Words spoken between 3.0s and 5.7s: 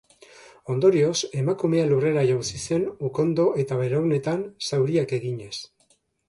ukondo eta belaunetan zauriak eginez.